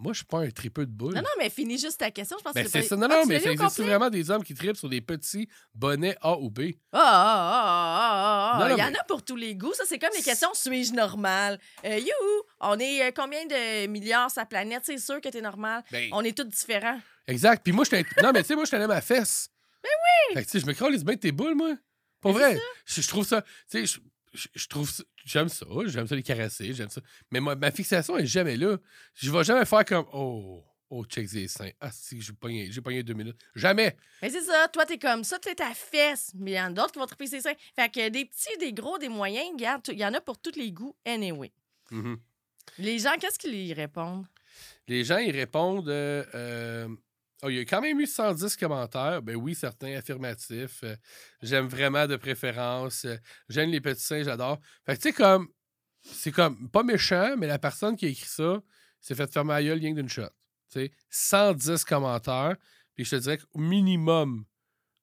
[0.00, 1.12] Moi, je suis pas un tripeux de boule.
[1.14, 2.36] Non, non, mais finis juste ta question.
[2.38, 2.94] Je pense Ben, que c'est ça.
[2.94, 6.16] Non, Ah, non, mais ça existe vraiment des hommes qui tripent sur des petits bonnets
[6.20, 6.60] A ou B?
[6.92, 8.68] Ah, ah, ah, ah, ah, Non, ah.
[8.68, 9.74] non, Il y en mais- a pour tous les goûts.
[9.74, 11.58] Ça, c'est comme les questions suis-je normal?
[11.84, 12.42] Euh, youhou!
[12.60, 14.82] On est euh, combien de milliards sur la planète?
[14.84, 15.82] C'est sûr que t'es normal.
[15.90, 17.00] Ben, On est tous différents.
[17.28, 17.62] Exact.
[17.62, 19.50] Puis moi, je t'ai- Non, mais tu sais, moi, je tenais ma fesse.
[19.82, 20.34] Ben oui!
[20.34, 21.74] Fait que, tu sais, je me crôle bien de tes boules, moi.
[22.20, 22.58] Pour vrai.
[22.84, 23.42] Je, je trouve ça.
[23.70, 24.00] Tu sais,
[24.54, 25.04] je, trouve ça.
[25.24, 25.64] J'aime ça.
[25.86, 26.72] J'aime ça les caresser.
[26.74, 27.00] J'aime ça.
[27.30, 28.76] Mais moi, ma fixation est jamais là.
[29.14, 30.06] Je vais jamais faire comme.
[30.12, 31.70] Oh, oh, check les seins.
[31.80, 33.38] Ah, si, j'ai pogné, j'ai pogné deux minutes.
[33.54, 33.96] Jamais.
[34.20, 36.32] Mais c'est ça, toi, t'es comme ça, t'es ta fesse.
[36.34, 37.54] Mais il y en a d'autres qui vont triper ses seins.
[37.76, 40.56] Fait que des petits, des gros, des moyens, regarde, il y en a pour tous
[40.56, 41.52] les goûts, anyway.
[41.90, 42.18] Mhm.
[42.78, 44.26] Les gens, qu'est-ce qu'ils y répondent?
[44.88, 45.88] Les gens, ils répondent.
[45.88, 46.88] euh, euh,
[47.42, 49.22] oh, il y a quand même eu 110 commentaires.
[49.22, 50.82] Ben oui, certains affirmatifs.
[50.84, 50.96] Euh,
[51.42, 53.04] J'aime vraiment de préférence.
[53.04, 53.16] Euh,
[53.48, 54.58] J'aime les petits seins, j'adore.
[54.86, 55.48] Fait que tu sais, comme.
[56.00, 58.62] C'est comme pas méchant, mais la personne qui a écrit ça
[59.00, 60.30] s'est fait fermer la gueule rien d'une shot.
[60.70, 62.56] Tu sais, 110 commentaires.
[62.94, 64.44] Puis je te dirais qu'au minimum,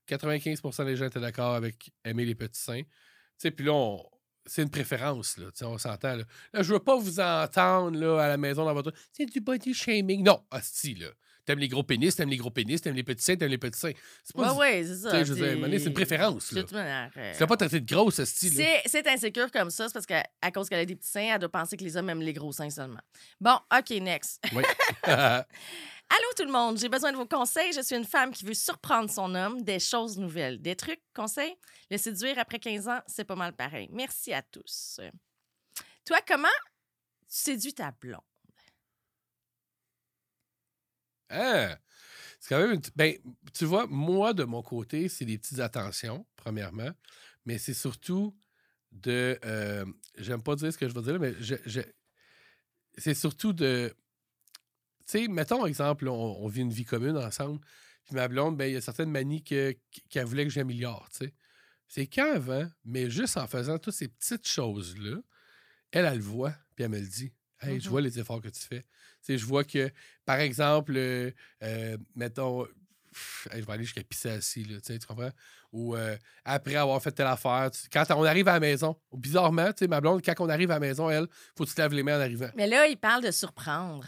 [0.08, 2.84] 95% des gens étaient d'accord avec aimer les petits seins.
[2.84, 2.90] Tu
[3.38, 3.98] sais, puis là,
[4.46, 5.48] c'est une préférence, là.
[5.64, 6.24] On s'entend, là.
[6.54, 8.94] Là, je veux pas vous entendre, là, à la maison, dans votre...
[9.12, 10.24] C'est du body shaming.
[10.24, 11.08] Non, hostie, là.
[11.46, 13.80] T'aimes les gros pénis, t'aimes les gros pénis, t'aimes les petits seins, t'aimes les petits
[13.80, 13.92] seins.
[14.24, 14.54] C'est Ouais, pas...
[14.54, 15.24] du- ouais, c'est ça.
[15.24, 15.40] je veux
[15.80, 16.64] c'est une préférence, là.
[16.72, 18.56] manière, euh, pas traiter de grosse, hostie, là.
[18.84, 21.34] C'est c'est insécure comme ça, c'est parce qu'à à cause qu'elle a des petits seins,
[21.34, 23.02] elle doit penser que les hommes aiment les gros seins seulement.
[23.40, 24.42] Bon, OK, next.
[24.54, 24.64] Oui.
[26.08, 27.74] Allô tout le monde, j'ai besoin de vos conseils.
[27.74, 31.56] Je suis une femme qui veut surprendre son homme, des choses nouvelles, des trucs, conseils?
[31.90, 33.90] Le séduire après 15 ans, c'est pas mal pareil.
[33.92, 35.00] Merci à tous.
[36.06, 38.22] Toi, comment tu séduis ta blonde?
[41.30, 41.78] Ah!
[42.40, 42.82] C'est quand même une...
[42.96, 43.16] Ben,
[43.54, 46.92] tu vois, moi, de mon côté, c'est des petites attentions, premièrement.
[47.46, 48.38] Mais c'est surtout
[48.92, 49.40] de...
[49.46, 49.86] euh,
[50.18, 51.82] J'aime pas dire ce que je veux dire, mais je, je-
[52.98, 53.94] c'est surtout de...
[55.08, 57.60] Tu sais, mettons, exemple, on, vit une vie commune ensemble,
[58.06, 59.76] puis ma blonde, ben, il y a certaines manies que-
[60.10, 61.34] qu'elle voulait que j'améliore, tu sais.
[61.88, 65.18] C'est qu'avant, mais juste en faisant toutes ces petites choses-là,
[65.92, 67.34] elle, elle le voit, puis elle me le dit.
[67.66, 67.92] Hey, je Mhm.
[67.92, 68.84] vois les efforts que tu fais.
[69.28, 69.92] Je vois que,
[70.26, 71.32] par exemple, euh,
[71.64, 72.66] euh, mettons,
[73.12, 75.32] pff, hey, je vais aller jusqu'à pisser assis, là, tu comprends?
[75.72, 79.68] Ou euh, après avoir fait telle affaire, tu- quand on arrive à la maison, bizarrement,
[79.74, 81.82] tu sais, ma blonde, quand on arrive à la maison, elle, faut que tu te
[81.82, 82.50] laves les mains en arrivant.
[82.56, 84.06] Mais là, il parle de surprendre.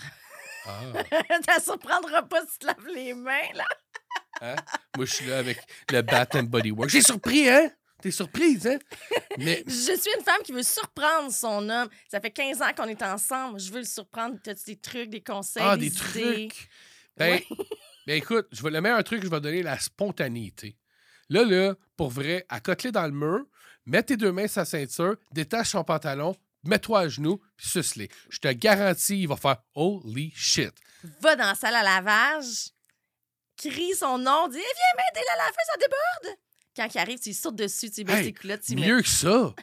[0.65, 0.81] Ah,
[1.49, 3.65] Ça surprendra pas si tu te laves les mains, là.
[4.41, 4.55] hein?
[4.95, 5.57] Moi, je suis là avec
[5.89, 6.89] le Bat and Body Work.
[6.89, 7.69] J'ai surpris, hein?
[8.01, 8.77] T'es surprise, hein?
[9.39, 11.89] Mais Je suis une femme qui veut surprendre son homme.
[12.09, 13.59] Ça fait 15 ans qu'on est ensemble.
[13.59, 14.37] Je veux le surprendre.
[14.43, 16.47] T'as des trucs, des conseils, Ah, des, des idées?
[16.49, 16.69] trucs.
[17.17, 17.39] Ben,
[18.07, 20.77] ben écoute, je vais, le meilleur truc que je vais donner, la spontanéité.
[21.29, 23.45] Là, là, pour vrai, à côté dans le mur,
[23.85, 28.09] mets tes deux mains sur sa ceinture, détache son pantalon, mets-toi à genoux, puis suce-les.
[28.29, 30.71] Je te garantis, il va faire holy shit.
[31.21, 32.69] Va dans la salle à lavage,
[33.57, 36.37] crie son nom, Eh, Viens m'aider la laver, ça déborde.
[36.77, 39.07] Quand il arrive, tu sautes dessus, tu baisses Hey, tes culottes, tu mets- Mieux que
[39.09, 39.53] ça.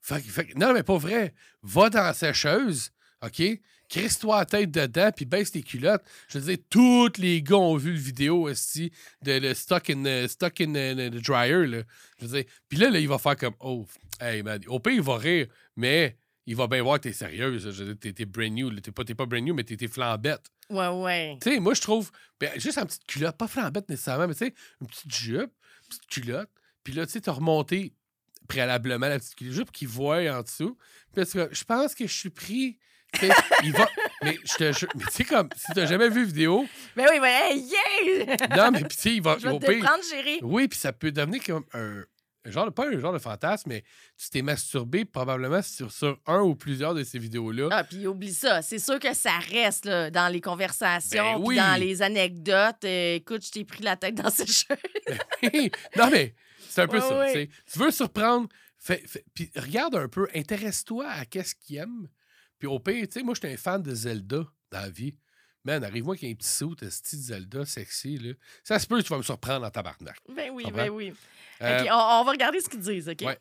[0.00, 1.34] Fait que- fait non, mais pas vrai.
[1.62, 2.90] Va dans la sécheuse,
[3.24, 3.42] OK?
[3.88, 6.02] Crisse-toi la tête dedans, puis baisse tes culottes.
[6.28, 10.02] Je veux dire, tous les gars ont vu le vidéo aussi de le stock in,
[10.02, 11.66] the- stock in the, the dryer.
[11.66, 11.82] Là.
[12.18, 13.86] Je veux dire, puis là, là, il va faire comme Oh,
[14.18, 14.60] hey man.
[14.66, 17.70] Au pire, il va rire, mais il va bien voir que t'es sérieuse.
[17.70, 18.70] Je veux dire, t'es, brand new.
[18.80, 20.46] T'es pas, pas brand new, mais t'es, t'es flambette.
[20.70, 21.38] Ouais, ouais.
[21.42, 24.46] Tu sais, moi, je trouve, ben, juste une petite culotte, pas flambette nécessairement, mais tu
[24.46, 26.50] sais, une petite jupe, une petite culotte.
[26.84, 27.94] Puis là, tu sais, t'as remonté
[28.48, 30.76] préalablement la petite culotte, pour qu'il voie en dessous.
[31.14, 32.78] Puis là, je pense que je suis pris.
[33.62, 33.88] Il va.
[34.22, 36.64] Mais je te jure- mais tu sais, comme, si t'as jamais vu vidéo,
[36.96, 38.36] Mais oui, mais hey, yeah!
[38.56, 39.36] non, mais puis tu sais, il va.
[39.40, 40.38] Je vais te prendre, chérie.
[40.42, 42.04] oui, puis ça peut devenir comme un.
[42.44, 43.84] Genre, pas un genre de fantasme, mais
[44.16, 47.68] tu t'es masturbé probablement sur, sur un ou plusieurs de ces vidéos-là.
[47.72, 48.62] Ah, puis oublie ça.
[48.62, 51.56] C'est sûr que ça reste là, dans les conversations, Ben oui.
[51.56, 52.84] dans les anecdotes.
[52.84, 55.70] Euh, écoute, je t'ai pris la tête dans ses cheveux.
[55.96, 56.34] non, mais
[56.72, 57.18] c'est un peu Ouais, ça.
[57.18, 57.48] ouais.
[57.70, 58.48] tu veux surprendre,
[59.34, 62.08] puis regarde un peu, intéresse-toi à qu'est-ce qu'il aime.
[62.58, 65.16] Puis au pire, tu sais, moi, j'étais un fan de Zelda dans la vie.
[65.64, 68.32] Man, arrive-moi qu'il y ait un petit saut de style Zelda sexy, là.
[68.64, 70.18] Ça se peut que tu vas me surprendre en tabarnak.
[70.28, 71.12] Ben oui, ben oui.
[71.60, 73.20] Euh, OK, on, on va regarder ce qu'ils disent, OK?
[73.22, 73.38] Ouais.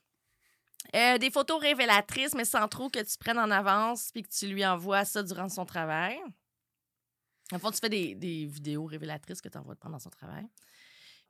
[0.96, 4.48] Euh, des photos révélatrices, mais sans trop que tu prennes en avance puis que tu
[4.48, 6.20] lui envoies ça durant son travail.
[7.52, 10.46] En fond, tu fais des, des vidéos révélatrices que tu envoies pendant son travail.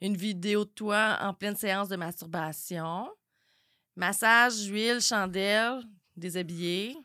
[0.02, 3.10] Une vidéo de toi en pleine séance de masturbation.
[3.96, 5.84] Massage, huile, chandelle,
[6.16, 6.98] déshabillé.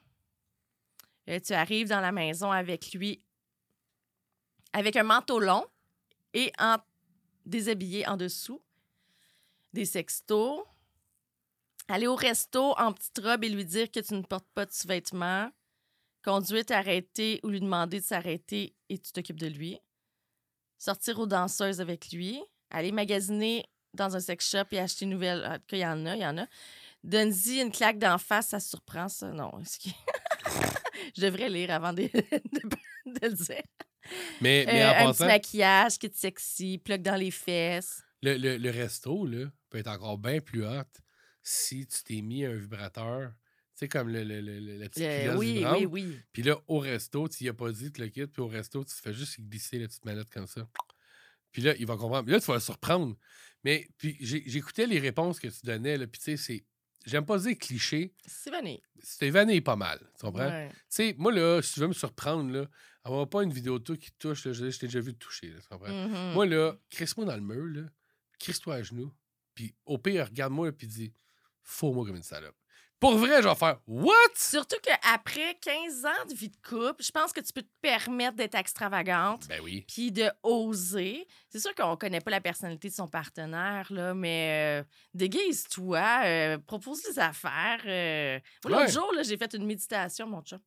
[1.29, 3.23] Euh, tu arrives dans la maison avec lui
[4.73, 5.65] avec un manteau long
[6.35, 6.77] et en
[7.47, 8.63] déshabiller en dessous,
[9.73, 10.65] des sextos,
[11.89, 14.73] aller au resto en petite robe et lui dire que tu ne portes pas de
[14.73, 15.51] sous-vêtements,
[16.23, 19.79] conduire, t'arrêter ou lui demander de s'arrêter et tu t'occupes de lui,
[20.77, 25.45] sortir aux danseuses avec lui, aller magasiner dans un sex shop et acheter une nouvelle.
[25.47, 26.47] En tout cas, il y en a, il y en a.
[27.05, 29.31] Donne-y une claque d'en face, ça surprend, ça.
[29.31, 29.53] Non.
[31.17, 32.69] Je devrais lire avant de, de,
[33.21, 33.63] de le dire.
[34.41, 38.03] Mais, mais Euh, en un petit maquillage qui est sexy, plug dans les fesses.
[38.23, 40.83] le, le- le resto là, peut être encore bien plus hot
[41.43, 43.31] si tu t'es mis un vibrateur.
[43.31, 45.77] Tu sais, comme le, le, le- la petite culotte oui, vibrante.
[45.79, 46.19] oui, oui.
[46.33, 48.85] Puis là, au resto, tu y as pas dit, tu le quittes, puis au resto,
[48.85, 50.67] tu te fais juste glisser la petite manette comme ça.
[51.57, 52.25] Puis là, il va comprendre.
[52.25, 53.17] Puis là, tu vas le surprendre.
[53.65, 56.67] Mais puis j'écoutais les réponses que tu donnais, là, puis tu sais, c'est.
[57.07, 58.83] J'aime pas dire cliché, C'est vanné.
[59.03, 59.99] c'était vanné pas mal.
[60.19, 60.49] Tu comprends?
[60.51, 60.69] Ouais.
[60.69, 62.67] Tu sais, moi, là, si tu veux me surprendre, là,
[63.05, 65.15] avoir pas une vidéo de toi qui te touche, là, je je t'ai déjà vu
[65.15, 65.89] te toucher, là, tu comprends?
[66.09, 66.35] Mhm.
[66.35, 67.89] Moi, là, crisse-moi dans le mur, là,
[68.39, 69.15] crisse-toi à genoux,
[69.55, 71.15] puis au pire, regarde-moi, puis dis,
[71.63, 72.57] faux-moi comme une salope.
[72.99, 74.13] Pour vrai, je vais faire, what?
[74.35, 78.37] Surtout qu'après 15 ans de vie de couple, je pense que tu peux te permettre
[78.37, 79.85] d'être extravagante Ben oui.
[79.87, 81.27] puis de oser.
[81.51, 86.59] C'est sûr qu'on connaît pas la personnalité de son partenaire, là, mais euh, déguise-toi, euh,
[86.59, 87.83] propose des affaires.
[87.87, 88.41] euh.
[88.65, 88.91] L'autre Ouais.
[88.91, 90.59] jour, j'ai fait une méditation, mon chat.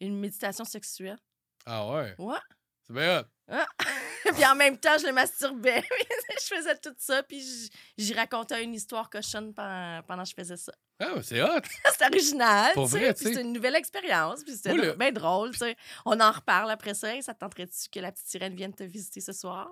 [0.00, 1.18] Une méditation sexuelle.
[1.66, 2.14] Ah ouais?
[2.18, 2.38] Ouais.
[2.86, 3.24] C'est bien hot.
[4.34, 5.82] puis en même temps, je le masturbais.
[6.40, 10.56] je faisais tout ça, puis j'y racontais une histoire cochonne pendant, pendant que je faisais
[10.56, 10.72] ça.
[10.98, 11.60] Ah, c'est hot.
[11.98, 15.58] C'est original, Pour tu sais, c'était une nouvelle expérience, puis c'était le- bien drôle, tu
[15.58, 15.76] sais.
[16.06, 17.14] On en reparle après ça.
[17.14, 19.68] Hey, ça te tenterait-tu que la petite sirène vienne te visiter ce soir?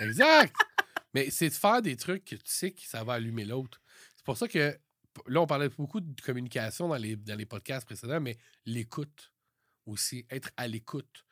[0.00, 0.54] Exact.
[1.14, 3.80] Mais c'est de faire des trucs que tu sais que ça va allumer l'autre.
[4.16, 4.76] C'est pour ça que
[5.26, 9.32] là, on parlait beaucoup de communication dans les, dans les podcasts précédents, mais l'écoute
[9.86, 11.24] aussi, être à l'écoute.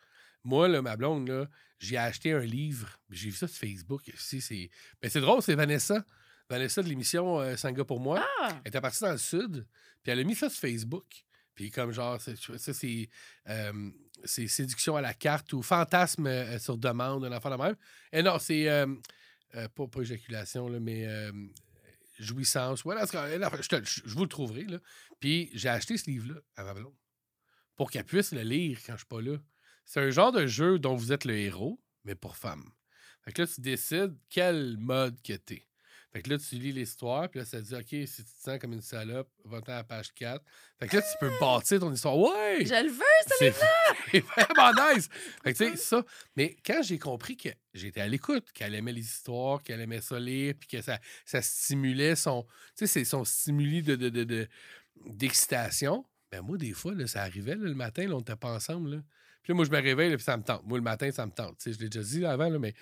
[0.44, 2.98] Moi, là, ma blonde, là, j'ai acheté un livre.
[3.11, 4.02] J'ai vu ça sur Facebook.
[4.16, 6.04] c'est ben, c'est drôle, c'est Vanessa.
[6.50, 8.24] Vanessa de l'émission euh, Sanga pour moi.
[8.40, 8.48] Ah!
[8.64, 9.66] Elle était partie dans le sud,
[10.02, 11.07] puis elle a mis ça sur Facebook.
[11.54, 13.09] Puis comme genre, c'est- ça, c'est
[13.48, 13.90] euh,
[14.24, 17.76] c'est séduction à la carte ou fantasme euh, sur demande, un enfant de même.
[18.12, 18.87] Et non, c'est euh,
[19.74, 21.07] pas, pas éjaculation, là, mais
[22.18, 22.85] jouissance.
[22.85, 24.64] Ouais, là, je, te- je- je vous le trouverai.
[24.64, 24.78] Là.
[25.20, 26.94] Puis j'ai acheté ce livre-là à ma blonde
[27.76, 29.37] pour qu'elle puisse le lire quand je suis pas là.
[29.84, 32.70] C'est un genre de jeu dont vous êtes le héros, mais pour femmes.
[33.24, 35.62] Fait que là, tu décides quel mode que t'es.
[36.12, 38.40] Fait que là, tu lis l'histoire, puis là, ça te dit, OK, si tu te
[38.44, 40.44] sens comme une salope, va-t'en à la page 4.
[40.78, 42.16] Fait que là, tu peux bâtir ton histoire.
[42.16, 42.58] Ouais!
[42.64, 43.02] Je le veux!
[43.38, 43.52] C'est
[44.12, 45.08] c'est vraiment nice.
[45.42, 46.04] Fait que, tu sais, ça.
[46.36, 50.20] Mais quand j'ai compris que j'étais à l'écoute, qu'elle aimait les histoires, qu'elle aimait ça
[50.20, 52.44] lire, puis que ça, ça stimulait son.
[52.44, 54.48] Tu sais, c'est son stimuli de, de, de- de-
[55.06, 56.04] d'excitation.
[56.34, 58.96] Ben, moi, des fois, là, ça arrivait là, le matin, là, on n'était pas ensemble.
[58.96, 59.02] Là.
[59.42, 60.64] Puis là, moi, je me réveille, puis ça me tente.
[60.66, 61.58] Moi, le matin, ça me tente.
[61.58, 62.74] Tu sais, je l'ai déjà dit avant, là, mais.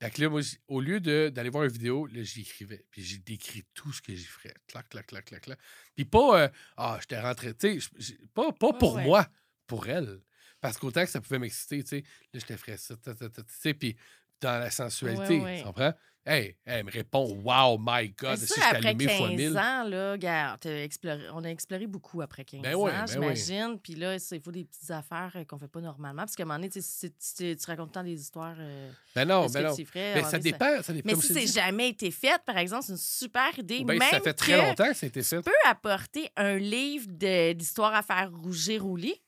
[0.00, 2.84] Fait que là, moi, au lieu d'aller voir une vidéo, là, j'écrivais.
[2.90, 4.54] Puis j'ai décrit tout ce que j'y ferais.
[4.68, 5.58] Clac, clac, clac, clac, clac.
[5.96, 9.04] Puis pas, euh, ah, j'étais rentré, tu sais, pas, pas Ouais, pour ouais.
[9.04, 9.26] moi,
[9.66, 10.20] pour elle.
[10.60, 13.10] Parce qu'autant que ça pouvait m'exciter, tu sais, là, je te ferais ça, tu
[13.48, 13.96] sais, puis
[14.40, 15.58] dans la sensualité, Ouais, ouais.
[15.58, 15.92] tu comprends?
[16.26, 19.36] Hey, elle me répond, wow, my God, si ça, je suis après allumé fois 15
[19.38, 19.56] mille.
[19.56, 23.78] ans, là, regarde, exploré- on a exploré beaucoup après 15 Ben ans, ben j'imagine.
[23.82, 26.20] Puis là, c'est- il faut des petites affaires euh, qu'on fait pas normalement.
[26.24, 28.90] Parce qu'à un moment donné, tu, sais, si tu, tu racontes tant des histoires euh,
[29.14, 29.74] Ben non, ben non.
[29.94, 31.08] Mais moment ça donné, dépend, ça dépend.
[31.08, 33.78] Mais si c'est jamais été fait, par exemple, c'est une super idée.
[33.78, 35.40] Si même ça fait très longtemps que ça a été Tu fait.
[35.40, 37.06] peux apporter un livre
[37.54, 39.22] d'histoire à faire rougir au lit,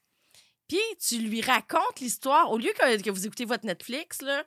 [0.68, 2.50] puis tu lui racontes l'histoire.
[2.50, 4.44] Au lieu que, que vous écoutez votre Netflix, là,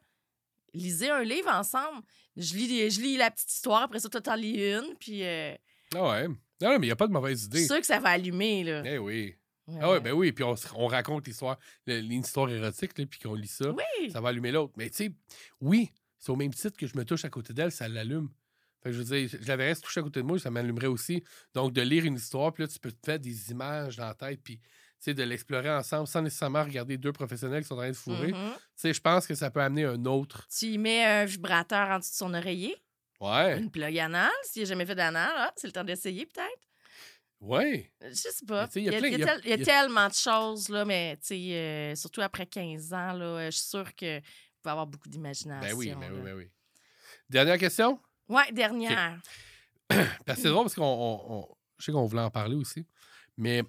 [0.74, 2.02] lisez un livre ensemble.
[2.36, 5.56] Je lis, je lis la petite histoire, après ça, toi, t'en lis une, puis euh,
[5.96, 6.28] Ah ouais.
[6.28, 7.66] Non, non, mais il n'y a pas de mauvaise c'est idée.
[7.68, 8.82] sûr que ça va allumer, là.
[8.86, 9.36] Eh oui.
[9.68, 9.80] Ouais.
[9.82, 11.58] Ah ouais, ben oui, puis on, raconte l'histoire,
[11.88, 14.12] l'histoire érotique, là, puis qu'on lit ça, Oui.
[14.12, 14.74] ça va allumer l'autre.
[14.78, 15.12] Mais tu sais,
[15.62, 18.30] oui, c'est au même titre que je me touche à côté d'elle, ça l'allume.
[18.82, 20.52] Fait que je veux dire, je la verrais se toucher à côté de moi, ça
[20.52, 21.24] m'allumerait aussi.
[21.54, 24.14] Donc, de lire une histoire, puis là, tu peux te faire des images dans la
[24.14, 24.60] tête, puis
[25.12, 28.32] de l'explorer ensemble sans nécessairement regarder deux professionnels qui sont en train de fourrer.
[28.32, 28.54] Mhm.
[28.76, 30.48] sais, je pense que ça peut amener un autre.
[30.56, 32.78] Tu y mets un vibrateur en dessous de son oreiller,
[33.20, 34.30] Ouais, une plug anal.
[34.44, 36.68] S'il n'a jamais fait d'anal, ah, c'est le temps d'essayer, peut-être.
[37.42, 37.92] ouais.
[38.02, 38.68] Je sais pas.
[38.76, 42.46] Il y y a, y tel- y tellement de choses, là, mais euh, surtout après
[42.46, 44.24] 15 ans, je suis sûre que vous
[44.62, 45.68] pouvez avoir beaucoup d'imagination.
[45.70, 46.50] Ben oui, ben oui, ben oui.
[47.30, 48.00] Dernière question?
[48.30, 49.20] Ouais, dernière.
[49.90, 50.84] Parce que c'est drôle parce qu'on.
[50.84, 52.86] on- on- je sais qu'on voulait en parler aussi.
[53.38, 53.64] Mais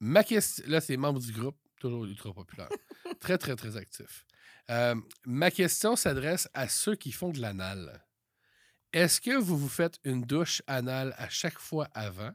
[0.00, 0.64] ma question.
[0.68, 2.68] Là, c'est membre du groupe, toujours ultra populaire.
[3.20, 4.24] très, très, très actif.
[4.70, 8.04] Euh, ma question s'adresse à ceux qui font de l'anal.
[8.92, 12.32] Est-ce que vous vous faites une douche anale à chaque fois avant?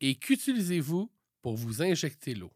[0.00, 1.10] Et qu'utilisez-vous
[1.42, 2.52] pour vous injecter l'eau?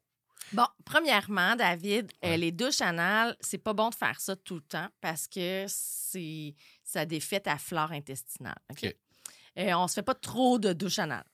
[0.53, 4.63] Bon, premièrement, David, euh, les douches anales, c'est pas bon de faire ça tout le
[4.63, 8.59] temps parce que c'est ça défait ta flore intestinale.
[8.71, 8.79] OK?
[8.85, 8.97] OK.
[9.59, 11.27] Euh, on se fait pas trop de douches anales.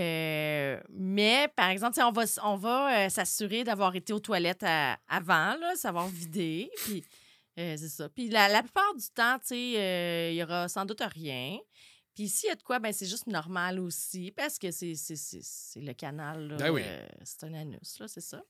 [0.00, 4.98] Euh, mais, par exemple, on va, on va euh, s'assurer d'avoir été aux toilettes à-
[5.08, 6.70] avant, là, savoir vider.
[6.84, 7.02] Puis,
[7.58, 8.08] euh, c'est ça.
[8.08, 11.58] Puis, la, la plupart du temps, tu sais, il y aura sans doute rien.
[12.14, 15.16] Puis, s'il y a de quoi, ben, c'est juste normal aussi parce que c'est c'est-
[15.16, 16.48] c'est- c'est le canal.
[16.48, 16.82] là, Ben oui.
[17.24, 18.42] c'est un anus, là, c'est ça.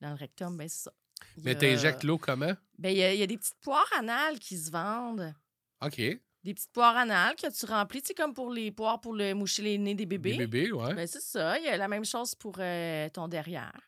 [0.00, 0.92] Dans le rectum, ben, c'est ça.
[1.36, 2.52] Il Mais a- t'injectes l'eau comment?
[2.78, 5.32] Ben, il y, a- il y a des petites poires anales qui se vendent.
[5.80, 6.00] OK.
[6.44, 9.32] Des petites poires anales que tu remplis, tu sais, comme pour les poires pour le
[9.32, 10.36] moucher les nez des bébés.
[10.36, 10.94] Des bébés, ouais.
[10.94, 11.58] Ben, c'est ça.
[11.58, 13.80] Il y a la même chose pour euh, ton derrière.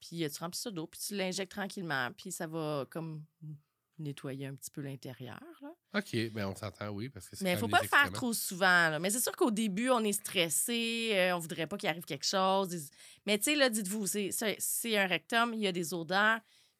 [0.00, 3.22] Puis euh, tu remplis ça d'eau, puis tu l'injectes tranquillement, puis ça va comme
[3.98, 5.40] nettoyer un petit peu l'intérieur.
[5.94, 8.32] OK, ben on s'entend, oui, parce que c'est Mais il faut pas le faire trop
[8.32, 8.90] souvent.
[8.90, 8.98] là.
[8.98, 12.26] Mais c'est sûr qu'au début, on est stressé, euh, on voudrait pas qu'il arrive quelque
[12.26, 12.90] chose.
[13.26, 16.38] Mais tu sais, là, dites-vous, c'est un rectum, il y a des odeurs,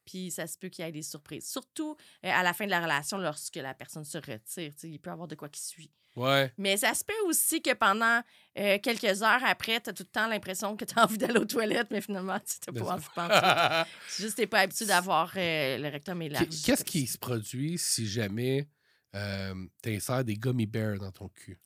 [0.09, 1.47] puis ça se peut qu'il y ait des surprises.
[1.49, 1.95] Surtout
[2.25, 4.73] euh, à la fin de la relation, lorsque la personne se retire.
[4.79, 5.91] tu Il peut y avoir de quoi qui suit.
[6.15, 6.51] Ouais.
[6.57, 8.21] Mais ça se peut aussi que pendant
[8.57, 11.37] euh, quelques heures après, tu as tout le temps l'impression que tu as envie d'aller
[11.39, 13.89] aux toilettes, mais finalement, tu n'as pas envie de.
[14.09, 16.49] C'est juste que tu pas habitué d'avoir euh, le rectum élargi.
[16.49, 18.67] Qu'est- Qu'est-ce qui se produit si jamais
[19.15, 21.59] euh, t'insères des gummy bears dans ton cul?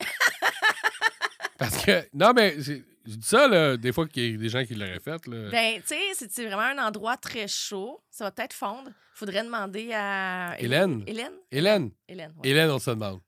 [1.69, 2.73] Parce que, non, mais je
[3.05, 5.25] dis ça, là, des fois qu'il y a des gens qui l'auraient fait.
[5.27, 5.49] Là.
[5.49, 8.91] Ben, tu sais, c'est vraiment un endroit très chaud, ça va peut-être fondre.
[9.15, 10.55] Faudrait demander à.
[10.59, 11.03] Hélène?
[11.07, 11.33] Hélène?
[11.51, 12.49] Hélène, Hélène, ouais.
[12.49, 13.21] Hélène, on se demande.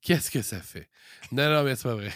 [0.00, 0.88] Qu'est-ce que ça fait?
[1.30, 2.10] Non, non, mais c'est pas vrai.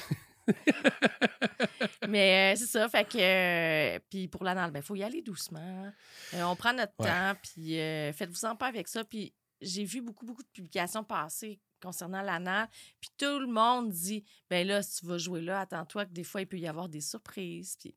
[2.08, 3.18] Mais euh, c'est ça, fait que.
[3.18, 5.90] euh, puis pour l'anal, ben, il faut y aller doucement.
[6.34, 7.06] Euh, on prend notre Ouais.
[7.08, 7.76] temps, puis
[8.16, 9.04] faites-vous en pas avec ça.
[9.04, 12.68] Puis j'ai vu beaucoup, beaucoup de publications passer concernant l'anal.
[13.00, 16.24] Puis tout le monde dit, ben là, si tu vas jouer là, attends-toi que des
[16.24, 17.76] fois, il peut y avoir des surprises.
[17.78, 17.94] Puis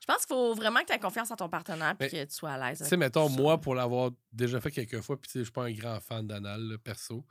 [0.00, 2.34] je pense qu'il faut vraiment que tu aies confiance en ton partenaire, Mais, que tu
[2.34, 2.78] sois à l'aise.
[2.78, 5.52] Tu sais, mettons, moi, pour l'avoir déjà fait quelques fois, puis tu sais, je suis
[5.52, 7.24] pas un grand fan d'anal, perso.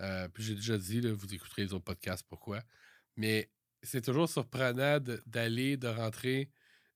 [0.00, 2.60] Euh, puis j'ai déjà dit, là, vous écouterez les autres podcasts, pourquoi.
[3.16, 3.50] Mais
[3.82, 6.50] c'est toujours surprenant d'aller, de, rentrer,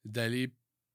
[0.04, 0.48] d'aller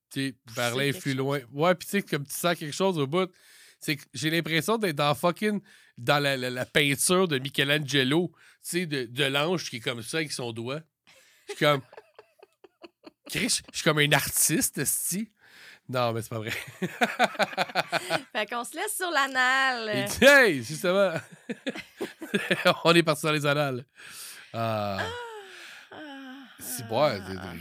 [0.09, 1.17] tu sais, vers l'influx chose.
[1.17, 1.39] loin.
[1.51, 3.29] Ouais, puis tu sais, comme tu sens quelque chose au bout,
[3.79, 5.61] c'est que j'ai l'impression d'être dans fucking.
[5.97, 10.01] dans la, la- la peinture de Michelangelo, tu sais, de, de l'ange qui est comme
[10.03, 10.81] ça avec son doigt.
[11.49, 11.81] Je suis comme.
[13.29, 15.31] Chris, je suis comme un artiste, esti.
[15.89, 16.51] Non, mais c'est pas vrai.
[18.33, 20.07] Fait qu'on se laisse sur l'anal.
[20.21, 21.13] Hey, justement.
[22.83, 23.85] On est parti dans les annales.
[24.53, 24.97] Ah.
[26.59, 27.53] Si, ouais, ah.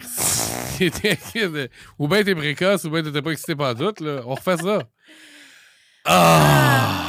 [1.99, 4.23] ou bien t'es précoce, ou bien t'étais pas excité par doute, là.
[4.27, 4.89] On refait ça.
[6.09, 7.03] Ah!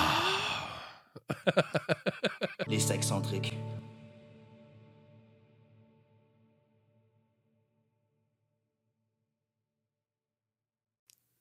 [2.67, 3.55] Les sexcentriques.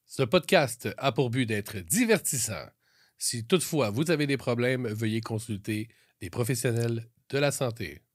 [0.04, 2.66] Ce podcast a pour but d'être divertissant.
[3.18, 5.88] Si toutefois vous avez des problèmes, veuillez consulter
[6.20, 8.05] des professionnels de la santé.